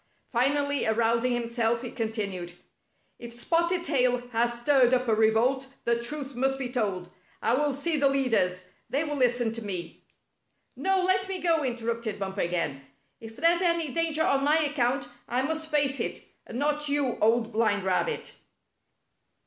Finally 0.31 0.87
arousing 0.87 1.31
himself, 1.31 1.83
he 1.83 1.91
continued:" 1.91 2.53
If 3.19 3.39
Spotted 3.39 3.83
Tail 3.85 4.27
has 4.29 4.59
stirred 4.59 4.95
up 4.95 5.07
a 5.07 5.13
revolt, 5.13 5.67
the 5.85 6.01
truth 6.01 6.33
must 6.33 6.57
be 6.57 6.69
told. 6.71 7.11
I 7.39 7.53
will 7.53 7.71
see 7.71 7.97
the 7.97 8.09
leaders. 8.09 8.65
They 8.89 9.03
will 9.03 9.15
listen 9.15 9.53
to 9.53 9.61
me." 9.61 10.03
"No, 10.75 10.99
let 11.03 11.29
me 11.29 11.37
go!" 11.39 11.63
interrupted 11.63 12.17
Bumper 12.17 12.41
again. 12.41 12.81
"If 13.19 13.35
there's 13.37 13.61
any 13.61 13.89
danger 13.93 14.23
on 14.23 14.43
my 14.43 14.57
account, 14.61 15.07
I 15.29 15.43
must 15.43 15.69
face 15.69 15.99
it, 15.99 16.23
and 16.47 16.57
not 16.57 16.89
you. 16.89 17.19
Old 17.19 17.51
Blind 17.51 17.83
Rabbit." 17.83 18.33